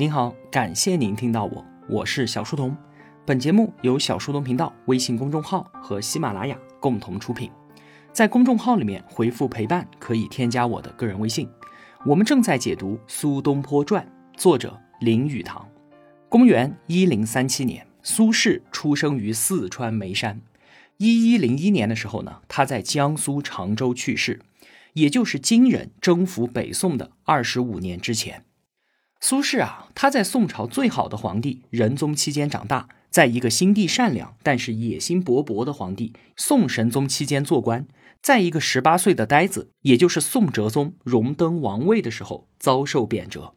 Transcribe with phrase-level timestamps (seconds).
[0.00, 2.74] 您好，感谢您听到我，我是小书童。
[3.26, 7.50] 本节目由小书童频道微信公众号和喜马拉雅共同出品。
[8.10, 11.46] 在公众号里面回复“陪伴”可以添加我的个人微信。
[12.06, 14.02] 我们正在解读《苏东坡传》，
[14.40, 15.68] 作者林语堂。
[16.30, 20.40] 公元一零三七年，苏轼出生于四川眉山。
[20.96, 24.40] 一一零一年的时候呢，他在江苏常州去世，
[24.94, 28.46] 也就是金人征服北宋的二十五年之前。
[29.20, 37.86] 苏轼啊，他在宋朝最好的皇帝仁宗期间长大，在一个心地善良但是野心勃勃的皇帝宋神宗期间做官，
[38.22, 43.52] 在一个十八岁的呆子，也就是宋哲宗荣登王位的时候遭受贬谪，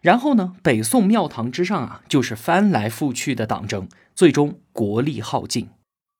[0.00, 5.66] 然后呢，北宋庙堂之上啊，就是翻来覆去的党争，最终国力耗尽。《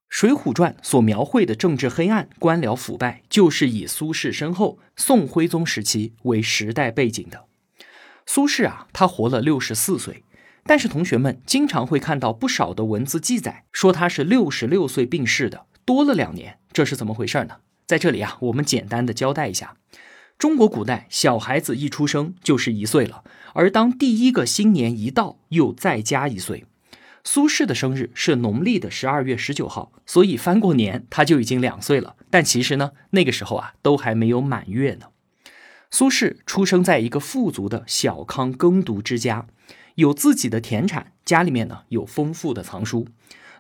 [0.09, 7.47] 水浒传》所描绘的政治黑暗、官僚腐败，就是以苏轼身后宋徽宗时期为时代背景的。
[8.27, 10.25] 苏轼啊，他活了六十四岁，
[10.65, 17.59] 但是同学们经常会看到不少的文字记载，说他是六十六岁病逝的，多了两年，这是怎么回事呢？
[17.87, 19.77] 在这里啊，我们简单的交代一下：
[20.37, 23.23] 中国古代小孩子一出生就是一岁了，
[23.55, 26.67] 而当第一个新年一到，又再加一岁。
[27.23, 32.17] 苏轼的生日是农历的十二月十九号，所以翻过年他就已经两岁了。
[32.29, 35.07] 但其实呢，那个时候啊，都还没有满月呢。
[35.91, 39.47] 苏轼出生在一个富足的小康耕读之家，
[39.95, 43.07] 有自己的田产，家里面呢有丰富的藏书。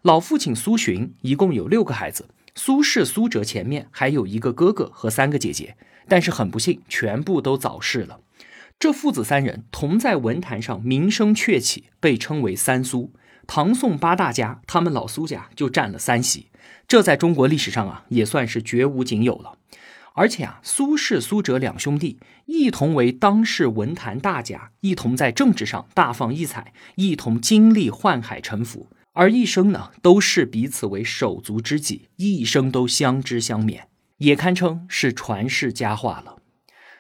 [0.03, 5.77] 老父亲苏洵一共有六个孩子，苏轼、苏辙前面还有一个哥哥和三个姐姐，
[6.09, 8.21] 但是很不幸，全部都早逝了。
[8.79, 13.13] 这父子三人同在文坛上名声鹊起，被称为三苏。
[13.47, 16.51] 唐宋八大家，他们老苏家就占了三席，
[16.87, 19.57] 这在中国历史上啊也算是绝无仅有了。
[20.17, 33.83] 而且啊，苏轼、苏辙两兄弟一同为当世文坛大家，一同在政治上大放异彩，一同经历宦海沉浮，而一生呢都视彼此为手足知己，一生都相知相勉，
[34.17, 36.39] 也堪称是传世佳话了。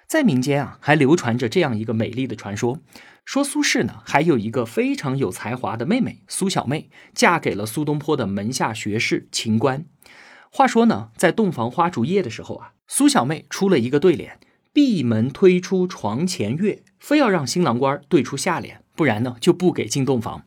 [0.06, 2.80] 在民间啊，还流传着这样一个美丽的传说，
[3.24, 9.86] 说苏轼呢还有一个非常有才华的妹妹苏小妹，嫁给了苏东坡的门下学士秦观。
[10.56, 12.72] 话说呢，在洞房花烛夜的时候啊。
[12.88, 14.40] 苏小妹出了一个对联
[14.72, 20.44] ：“闭门推出床前月”，非要让新郎官对出下联，不然呢就不给进洞房。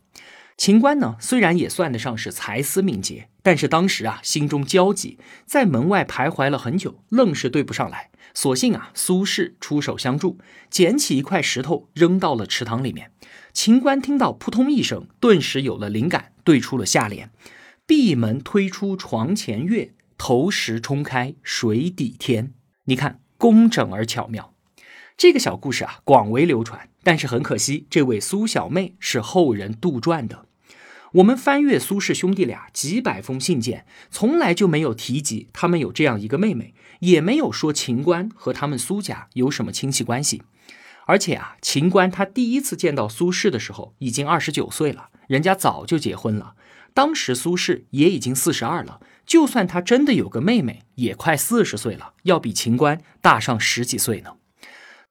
[0.58, 8.10] 秦观呢虽然也算得上是才思敏捷，但是当时啊心中焦急，在门外徘徊了很久，愣是对不上来。
[8.34, 10.40] 索性啊苏轼出手相助，
[10.72, 13.12] 捡起一块石头扔到了池塘里面。
[13.54, 17.30] 秦观听到扑通一声，顿时有了灵感，对出了下联
[17.86, 22.54] ：“闭门推出床前月。”投石冲开水底天，
[22.84, 24.54] 你看工整而巧妙。
[25.18, 30.46] 这个小故事啊广为流传，但是很可惜，这位苏小妹是后人杜撰的。
[31.14, 40.44] 我们翻阅苏轼兄弟俩几百封信件，从来就没有提及他们有这样一个妹妹，也没有说秦观和他们苏家有什么亲戚关系。
[41.06, 46.56] 而且啊，秦观他第一次见到苏轼的时候已经二十九岁了，人家早就结婚了。
[46.94, 49.00] 当时苏轼也已经四十二了。
[49.30, 54.32] 就算他真的有个妹妹，也快四十岁了，要比秦观大上十几岁呢。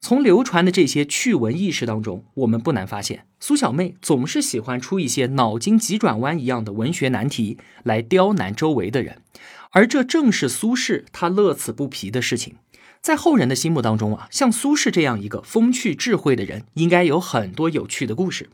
[0.00, 9.22] 从流传的这些趣闻轶事当中，我们不难发现，苏小妹总是喜欢出一些脑筋急转弯一样的文学难题来刁难周围的人，
[9.70, 12.56] 而这正是苏轼他乐此不疲的事情。
[13.00, 18.50] 在后人的心目当中啊，像苏轼这样一个风趣智慧的人，应该有很多有趣的故事。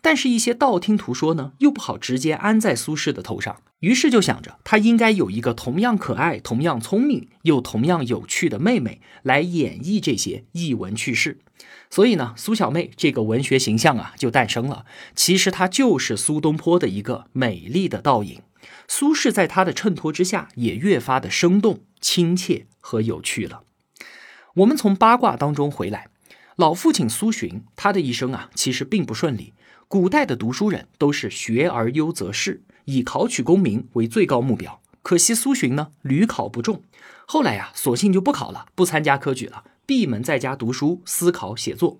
[0.00, 3.60] 但是，一些道听途说呢，又不好直接安在苏轼的头上。
[3.80, 11.38] 于是就想着，他应该有一个同样可爱、同样聪明又同样有趣的妹妹来演绎这些逸闻趣事。
[11.90, 14.84] 所以呢，苏小妹这个文学形象啊，就诞生了。
[15.14, 18.42] 其实她就是苏东坡的一个美丽的倒影。
[18.86, 23.62] 苏轼在她的衬托之下，也越发的生动、亲切和有趣了。
[24.56, 26.08] 我们从八卦当中回来，
[26.56, 29.52] 老父亲苏洵，他的一生啊，其实并不顺利。
[29.90, 34.82] 古代的读书人都是学而优则仕，以考取功名为最高目标。
[35.00, 36.82] 可惜苏洵呢，屡考不中，
[37.26, 41.96] 后来呀，索性就不考了，不参加科举了，闭门在家读书、思考、写作。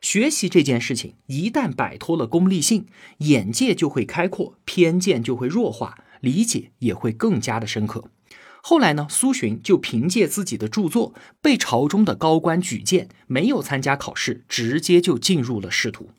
[0.00, 2.86] 学习这件事情，一旦摆脱了功利性，
[3.18, 8.08] 眼界就会开阔，偏见就会弱化，理解也会更加的深刻。
[8.62, 11.12] 后来呢，苏洵就凭借自己的著作
[11.42, 16.10] 被朝中的高官举荐，没有参加考试，直接就进入了仕途。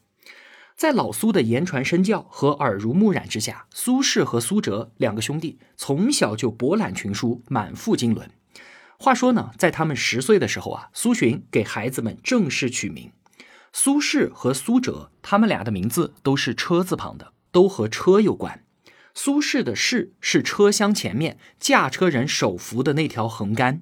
[0.77, 8.29] 在老苏的言传身教和耳濡目染之下，苏轼和苏辙两个兄弟从小就博览群书，满腹经纶。
[8.99, 13.11] 话说呢，在他们十岁的时候啊，苏洵给孩子们正式取名。
[13.73, 18.63] 苏轼和苏辙，他们俩的名字都是车字旁的，都和车有关。
[19.15, 23.81] 苏轼的轼是车厢前面驾车人手扶的那条横杆。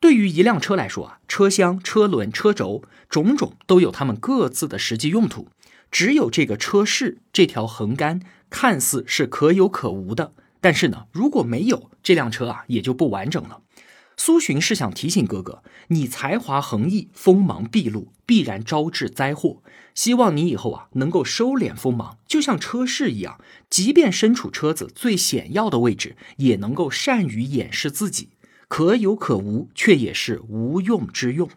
[0.00, 5.48] 对于一辆车来说啊，车厢、车轮、车轴种种都有它们各自的实际用途。
[5.94, 8.20] 只有这个车饰这条横杆
[8.50, 13.60] 看似是可有可无的，但是呢，如果没有这辆车啊，也就不完整了。
[14.16, 19.62] 苏洵是想提醒哥哥，你才华横溢，锋芒毕露，必然招致灾祸。
[19.94, 23.38] 希望你以后啊，能够收敛锋芒，就像车饰一样，
[23.70, 28.30] 即便身处车子最险要的位置，也能够善于掩饰自己，
[28.66, 31.48] 可有可无，却也是无用之用。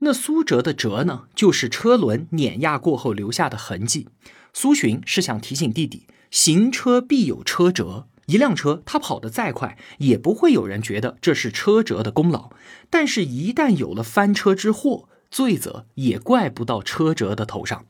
[0.00, 4.08] 那苏辙的辙呢，就是车轮碾压过后留下的痕迹。
[4.52, 8.08] 苏洵是想提醒弟弟，行车必有车辙。
[8.26, 12.50] 一辆车，它跑得再快，也不会有人觉得这是车辙的功劳。
[12.90, 17.86] 但是，一旦有了翻车之祸，罪责也怪不到车辙的头上，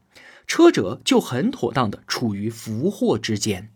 [0.47, 3.71] 车辙就很妥当的处于福祸之间。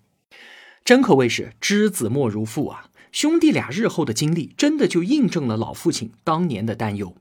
[0.85, 2.91] 真可谓是知子莫如父啊！
[3.11, 7.17] 兄弟俩日后的经历，真的就印证了老父亲当年的担忧。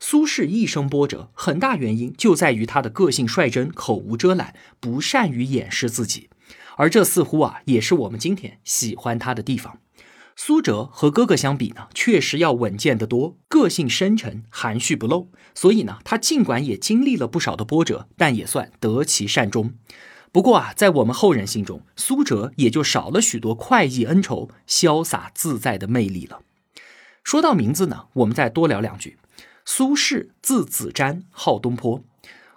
[0.00, 6.30] 苏轼一生波折，很大原因就在于他的个性率真、口无遮拦，不善于掩饰自己。
[6.76, 9.80] 而这似乎啊，也是我们今天喜欢他的地方。
[10.36, 15.32] 苏辙和哥哥相比呢，确实要稳健得多，个性深沉，含蓄不露。
[15.52, 19.74] 所以呢，他尽管也经历了不少的波折，但也算得其善终。
[20.30, 26.42] 不过啊，在我们后人心中，苏辙也就少了许多快意恩仇、潇洒自在的魅力了。
[27.24, 29.18] 说到名字呢，我们再多聊两句。
[29.70, 32.02] 苏轼字子瞻，号东坡。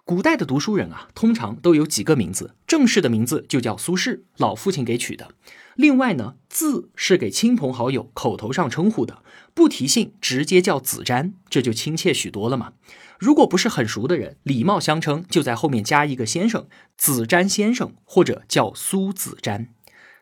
[0.06, 5.36] 古代的读书人啊，通常都有几个名字，正式的名字就叫苏轼，老父亲给取的。
[5.75, 9.24] 另外呢，字是给亲朋好友口头上称呼的，
[9.54, 12.72] 不提姓，直接叫子瞻，这就亲切许多了嘛。
[13.19, 19.68] 如果不是很熟的人，礼貌相称，就在后面加一个先生，子瞻先生，或者叫苏子瞻。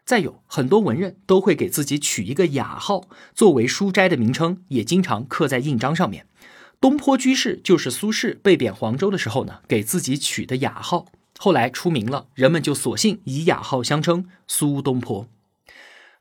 [0.04, 6.26] 再有很多文人都会给自己取一个雅号，作为书斋的名称，也经常刻在印章上面。
[6.82, 11.08] 东坡居士就是苏轼被贬黄州的时候呢，给自己取的雅号。
[11.38, 15.28] 后来出名了，人们就索性以雅号相称苏东坡。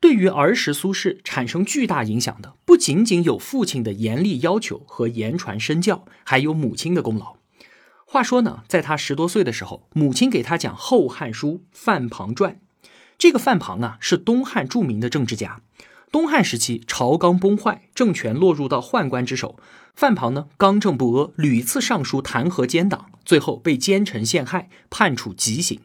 [0.01, 7.37] 对于儿时苏轼产生巨大影响的，不仅仅有父亲的严厉要求和言传身教，还有母亲的功劳。
[8.05, 12.53] 话说呢，在他十多岁的时候，母亲给他讲《后汉书·范庞传》。
[13.17, 15.61] 这个范庞啊，是东汉著名的政治家。
[16.11, 19.59] 东汉时期，朝纲崩坏，政权落入到宦官之手。
[19.93, 25.79] 范庞呢，刚正不阿，屡次上书弹劾奸党，最后被奸臣陷害，判处极刑。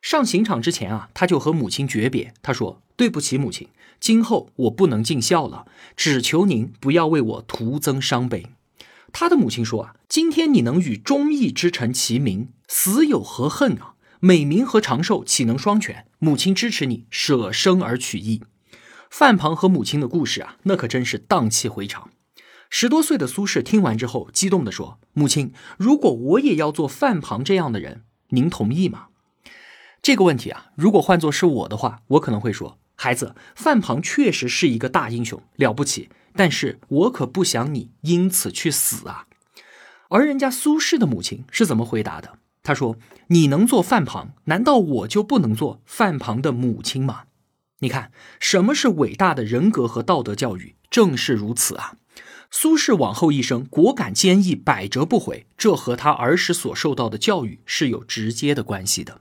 [0.00, 3.68] 上刑场之前啊，他就和母亲诀别，他说：“对不起，母亲，
[4.00, 8.46] 今后我不能尽孝了，只求您不要为我徒增伤悲。”
[9.12, 13.94] 他的母亲说：“啊，今天你能与忠义之臣齐名，死有何恨啊？
[14.20, 16.06] 美名和长寿岂能双全？
[16.18, 18.40] 母亲支持你舍生而取义。”
[19.10, 22.10] 范庞和母亲的故事啊，那可真是荡气回肠。
[22.70, 29.08] 十多岁的苏轼听完之后，激动地说：“母亲，如果我也要做范庞这样的人，您同意吗？”
[30.00, 39.26] 这个问题啊，如果换作是我的话，我可能会说：“孩子，范庞确实是一个大英雄，了不起，但是我可不想你因此去死啊。”
[40.08, 42.38] 而人家苏轼的母亲是怎么回答的？
[42.62, 42.96] 他说
[43.28, 47.24] ：“你能做范庞，难道我就不能做范庞的母亲吗？”
[47.80, 50.76] 你看，什么是伟大的人格和道德教育？
[50.90, 51.96] 正是如此啊！
[52.50, 59.20] 苏轼往后一生果敢坚毅，百折不回，这和他儿时所受到的教育是有直接的关系的。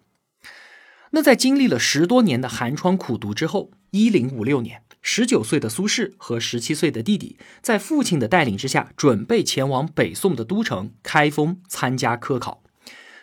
[1.11, 12.63] 那在经历了十多年的寒窗苦读之后，一零五六年，十九岁的苏轼和十七岁的弟弟，在父亲的带领之下，准备前往北宋的都城开封参加科考。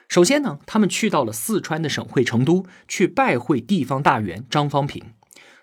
[0.09, 5.02] 首先呢，他们去到了四川的省会成都，去拜会地方大员张方平。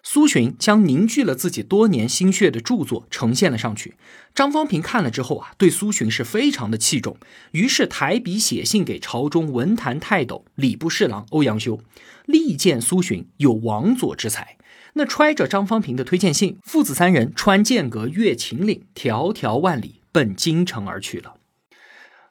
[0.06, 3.96] 苏洵将凝聚了自己多年心血的著作呈现了上去。
[4.36, 7.16] 张方平看了之后啊，对苏洵是非常的器重，
[7.52, 11.80] 于是抬笔写信给朝中文坛泰斗礼部侍郎欧阳修，
[12.26, 14.58] 力荐苏洵有王佐之才。
[14.96, 21.36] 那揣着张方平的推荐信，父子三人穿剑阁越秦岭，迢迢万里奔京城而去了。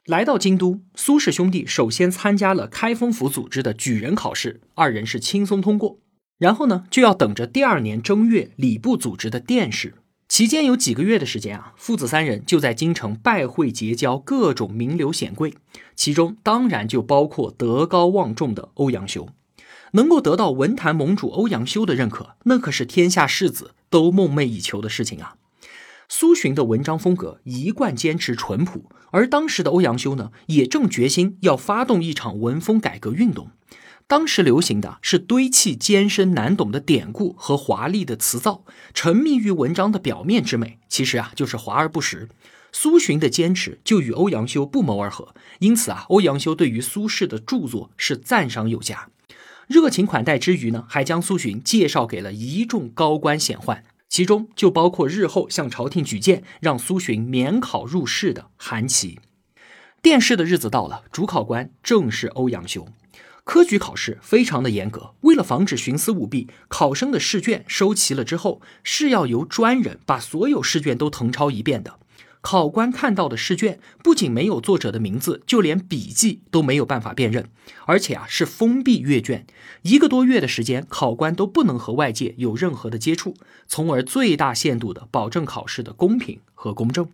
[0.05, 5.97] 来到京都，苏氏兄弟首先参加了开封府组织的举人考试，二人是轻松通过。
[6.43, 9.93] 然后呢，就要等着第二年正月礼部组织的殿试。
[10.27, 15.53] 期间有几个月的时间啊，父子三人就在京城拜会结交各种名流显贵，
[15.95, 19.29] 其中当然就包括德高望重的欧阳修。
[19.93, 25.35] 能够得到文坛盟主欧阳修的认可，那可是天下士子都梦寐以求的事情啊。
[26.09, 33.51] 苏洵的文章风格一贯坚持淳朴，而当时的欧阳修呢，也正决心要发动一场文风改革运动。
[34.07, 42.29] 当时流行的是堆砌艰深难懂的典故和华丽的词藻，沉迷于文章的表面之美，其实啊就是华而不实。
[42.71, 49.09] 苏洵的坚持就与欧阳修不谋而合，因此啊，欧阳修对于苏轼的著作是赞赏有加，
[49.67, 59.19] 热情款待之余呢，还将苏洵介绍给了一众高官显宦，其中就包括日后向朝廷举荐让苏洵免考入仕的韩琦。
[60.01, 62.87] 殿试的日子到了，主考官正是欧阳修。
[63.43, 71.99] 科举考试非常的严格，为了防止徇私舞弊，考生的试卷收齐了之后，是要由专人把所有试卷都誊抄一遍的。
[72.39, 77.49] 考官看到的试卷不仅没有作者的名字，就连笔迹都没有办法辨认，
[77.85, 79.45] 而且啊是封闭阅卷，
[79.83, 83.35] 一个多月的时间，考官都不能和外界有任何的接触，
[83.67, 87.07] 从而最大限度的保证考试的公平和公正。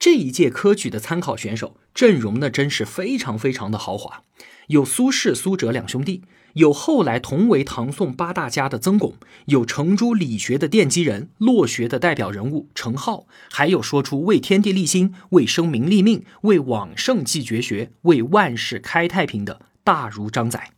[0.00, 4.22] 这一届科举的参考选手阵容呢，真是非常非常的豪华。
[4.68, 6.22] 有苏轼、苏辙两兄弟，
[6.54, 9.12] 有后来同为唐宋八大家的曾巩，
[9.44, 20.70] 有程朱理学的奠基人、洛学的代表人物程颢，还有说出“为天地立心，为生民立命，为往圣继绝学，为万世开太平”的大儒张载。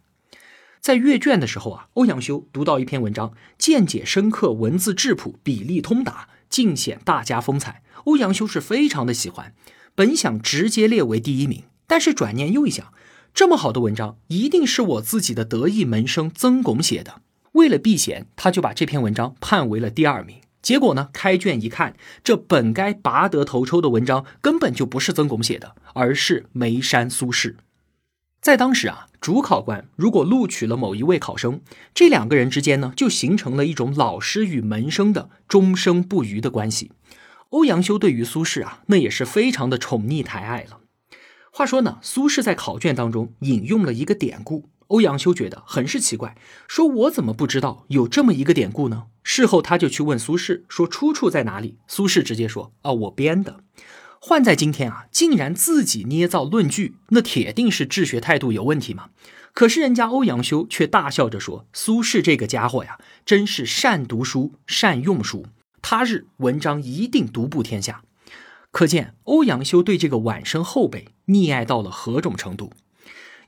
[0.81, 7.83] 在阅卷的时候啊，欧阳修读到一篇文章，见解深刻，文字质朴，笔力通达，尽显大家风采。
[8.05, 9.55] 欧阳修是非常的喜欢，
[9.95, 12.93] 本想直接列为第一名，但是转念又一想。
[13.33, 17.23] 这么好的文章，一定是我自己的得意门生曾巩写的。
[17.53, 20.43] 为了避嫌，他就把这篇文章判为了第二名。
[20.61, 27.55] 结果呢，开卷一看，这本该拔得头筹的文章，根本就不是曾巩写的，而是眉山苏轼。
[28.43, 31.61] 在当时啊，主考官如果录取了某一位考生，
[31.95, 36.91] 这两个人之间呢，就形成了一种老师与门生的终生不渝的关系。
[37.51, 40.81] 欧阳修对于苏轼啊，那也是非常的宠溺抬爱了。
[41.53, 46.37] 话说呢，苏轼在考卷当中引用了一个典故，欧阳修觉得很是奇怪，
[46.67, 49.05] 说我怎么不知道有这么一个典故呢？
[49.23, 51.79] 事后他就去问苏轼，说出处在哪里？
[51.87, 53.61] 苏轼直接说啊，我编的。
[54.25, 59.09] 换在今天啊，竟然自己捏造论据，那铁定是治学态度有问题嘛。
[59.53, 65.47] 可是人家欧阳修却大笑着说，苏轼这个家伙呀，真是善读书，善用书，
[65.83, 68.05] 他日文章一定独步天下。
[68.71, 72.73] 可见欧阳修对这个晚生后辈溺爱到了何种程度？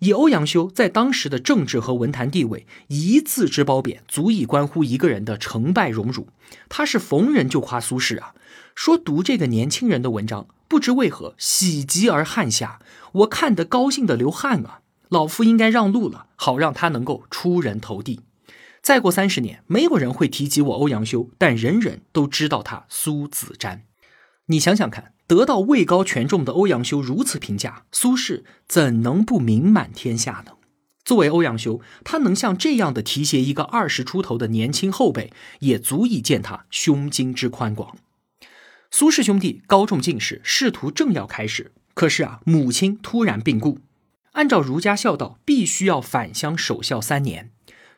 [0.00, 6.26] 以欧阳修在当时的政治和文坛地位，一字之褒贬足以关乎一个人的成败荣辱。
[6.68, 8.34] 他是逢人就夸苏轼啊，
[8.74, 12.80] 说读这个年轻人的文章，不知为何喜极而汗下，
[13.12, 14.80] 我看得高兴的流汗啊！
[15.08, 18.20] 老夫应该让路了，好让他能够出人头地。
[18.82, 23.80] 再过三十年，没有人会提及我欧阳修，但人人都知道他苏子瞻。
[24.46, 25.12] 你想想看。
[25.26, 30.52] 得到位高权重的欧阳修如此评价，苏轼怎能不名满天下呢？
[31.02, 37.96] 作为欧阳修，他能像这样的提携一个二十出头的年轻后辈，也足以见他胸襟之宽广。
[38.96, 43.80] 苏氏兄弟高中进士，仕途正要开始，可是啊，母亲突然病故，
[44.34, 47.50] 按照儒家孝道，必须要返乡守孝三年。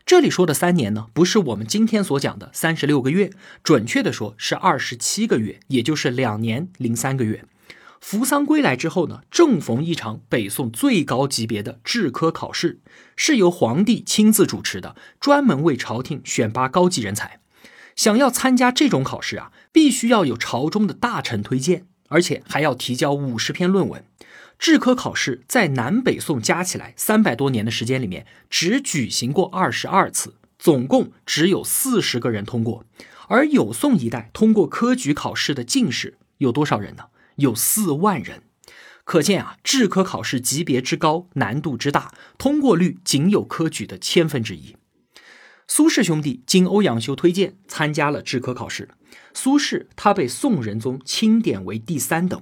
[0.07, 3.31] 这里说的三年呢，不是我们今天所讲的三十六个月，
[3.63, 7.45] 准确的说是二十七个月，也就是两年零三个月。
[8.01, 12.81] 扶丧归来之后呢，正逢一场北宋最高级别的制科考试，
[13.15, 17.41] 是由皇帝亲自主持的，专门为朝廷选拔高级人才。
[17.97, 24.05] 想要参加这种考试啊，必须要有朝中的大臣推荐，而且还要提交五十篇论文。
[24.59, 32.85] 制科考试在南北宋加起来三百多年的时间里面，只举行过二十二次，总共只有四十个人通过。
[33.29, 37.07] 而有宋一代通过科举考试的进士有多少人呢？
[37.37, 38.45] 有四万人。
[39.05, 44.77] 可见啊，制科考试级别之高，难度之大，通过率仅有科举的千分之一。
[45.69, 48.89] 苏轼兄弟经欧阳修推荐参加了制科考试，
[49.35, 52.41] 苏轼他被宋仁宗钦点为第三等。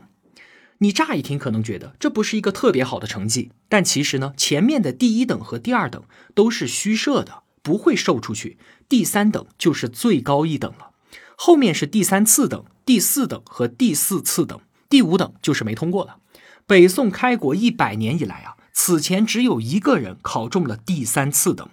[0.79, 6.03] 你乍一听可能觉得这不是一个特别好的成绩，但其实呢，前面的第一等和第二等
[6.35, 8.59] 都是虚设的，不会授出去。
[8.89, 10.91] 第三等就是最高一等了，
[11.37, 16.19] 后面是第三次等、第四等和第四次等，第五等就是没通过了。
[16.67, 21.71] 北宋开国一百年以来啊，此前只有一个人考中了第三次等，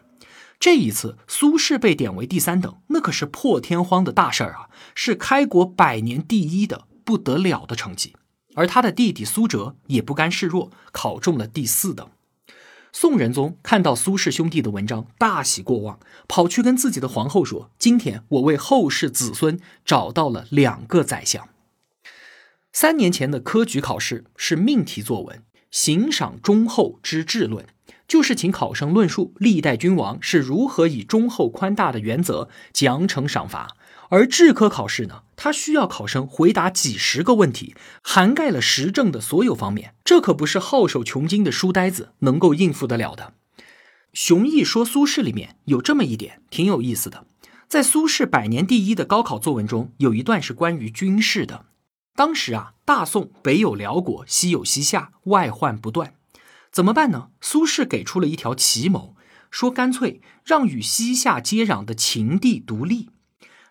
[0.62, 8.16] 这一次苏轼被点为第三等，那可是破天荒的大事儿啊，是开国百年第一的不得了的成绩。
[8.54, 12.08] 而他的弟弟苏辙也不甘示弱，考中了第四等。
[12.94, 21.50] 宋仁宗看到苏氏兄弟的文章，大喜过望，跑去跟自己的皇后说：“今天我为后世子孙找到了两个宰相。”
[22.72, 25.42] 三年前的科举考试是命题作文，
[25.72, 27.66] 行赏忠厚之治论，
[28.12, 33.78] 就是请考生论述历代君王是如何以忠厚宽大的原则奖惩赏罚。
[34.10, 43.32] 而制科考试呢，它需要考生回答几十个问题，涵盖了时政的所有方面，这可不是好手穷经的书呆子能够应付得了的。
[44.12, 47.26] 熊毅说苏轼里面有这么一点挺有意思的，
[47.70, 51.64] 在苏轼百年第一的高考作文中，有一段是关于军事的。
[52.14, 56.16] 当时啊，大宋北有辽国，西有西夏，外患不断，
[56.72, 57.30] 怎么办呢？
[57.42, 59.16] 苏轼给出了一条奇谋，
[59.50, 63.10] 说干脆让与西夏接壤的秦地独立。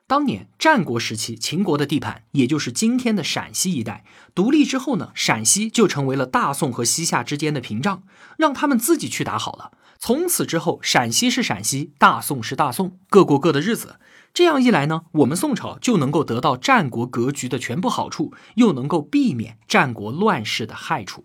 [0.07, 4.05] 当年战国时期，秦国的地盘，也就是今天的陕西一带，
[4.35, 8.03] 独立之后呢，陕西就成为了大宋和西夏之间的屏障，
[8.37, 9.71] 让他们自己去打好了。
[9.99, 14.01] 从此之后，陕西是陕西，大宋是大宋，各过各的日子。
[14.35, 21.25] 这样一来呢，我们宋朝就能够得到战国格局的全部好处，又能够避免战国乱世的害处。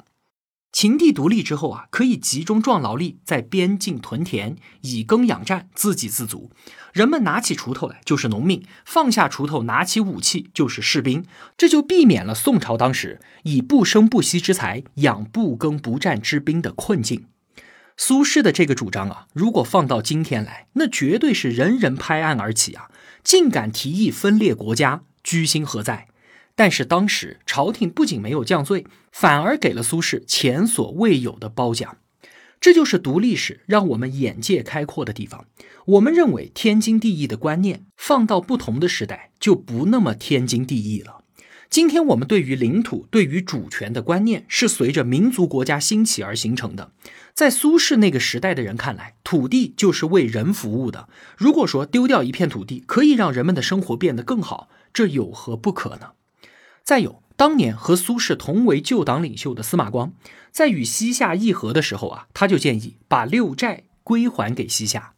[0.75, 6.51] 秦地独立之后啊，可以集中壮劳力在边境屯田，以耕养战，自给自足。
[6.91, 11.23] 人们拿起锄头来就是农民，放下锄头拿起武器就是士兵，
[11.55, 17.27] 这就避免了宋朝当时以不生不息之财养不耕不战之兵的困境。
[17.95, 22.91] 苏轼的这个主张啊，如果放到今天来，那绝对是人人拍案而起啊！
[23.23, 26.09] 竟敢提议分裂国家，居心何在？
[26.55, 31.97] 但是当时朝廷不仅没有降罪，反而给了苏轼前所未有的褒奖。
[32.61, 35.45] 这就是读历史让我们眼界开阔的地方。
[35.85, 41.23] 我们认为天经地义的观念，放到不同的时代就不那么天经地义了。
[41.69, 46.91] 今天我们对于领土、对于主权的观念，是随着民族国家兴起而形成的。
[47.33, 51.09] 在苏轼那个时代的人看来，土地就是为人服务的。
[51.37, 56.11] 如果说丢掉一片土地可以让人们的生活变得更好，这有何不可呢？
[56.85, 60.13] 再有，当年和苏轼同为旧党领袖的司马光，
[60.51, 65.13] 在与西夏议和的时候啊，他就建议把六寨归还给西夏。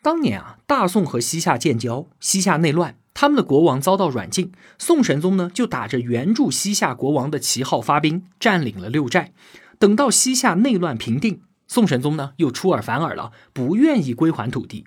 [0.00, 9.32] 当年啊，大宋和西夏建交，西夏内乱，他们的国王遭到软禁，宋神宗呢就打着援助西夏国王的旗号发兵，占领了六寨。
[9.78, 14.86] 等到西夏内乱平定，宋神宗呢又出尔反尔了，不愿意归还土地。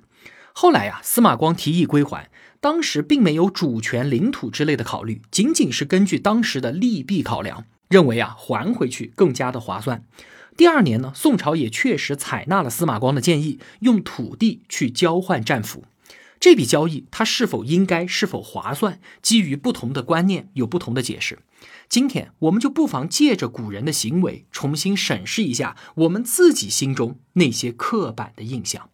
[0.53, 2.31] 后来呀，司马光提议归还。
[2.61, 10.05] 当时并没有主权、领土之类的考虑，仅仅是根据当时的利弊考量，认为啊还回去更加的划算。
[10.55, 15.85] 第二年呢，宋朝也确实采纳了司马光的建议，用土地去交换战俘。
[16.39, 21.39] 这笔交易它是否应该、是否划算，基于不同的观念有不同的解释。
[21.89, 28.90] 今天我们就不妨借着古人的行为，重新审视一下我们自己心中那些刻板的印象。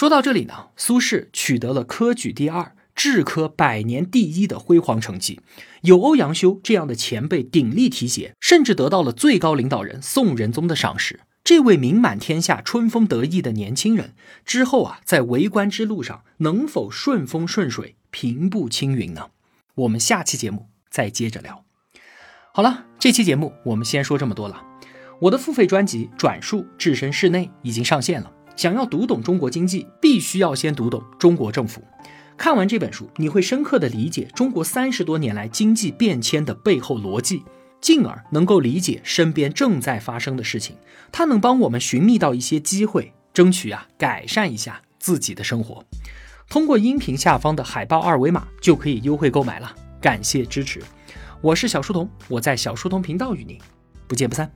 [0.00, 5.40] 说到这里呢，苏轼取得了科举第二、制科百年第一的辉煌成绩，
[5.82, 11.20] 有欧阳修这样的前辈鼎力提携，甚至得到了最高领导人宋仁宗的赏识。
[11.44, 14.14] 这位名满天下、春风得意的年轻人
[14.46, 19.26] 之后啊，在为官之路上能否顺风顺水、平步青云呢？
[19.74, 21.62] 我们下期节目再接着聊。
[22.54, 24.64] 好了，这期节目我们先说这么多了。
[25.20, 28.32] 我的付费专辑《转述置身事内》已经上线了。
[28.60, 31.82] 想要读懂中国经济，必须要先读懂中国政府。
[32.36, 37.42] 看完这本书，你会深刻的理解中国三十多年来经济变迁的背后逻辑，
[37.80, 40.76] 进而能够理解身边正在发生的事情。
[41.10, 45.82] 它能帮我们寻觅到一些机会，争取啊改善一下自己的生活。
[46.50, 49.74] 通过音频下方的海报二维码就可以优惠购买了。
[50.02, 50.82] 感谢支持，
[51.40, 53.58] 我是小书童，我在小书童频道与您
[54.06, 54.52] 不见不散。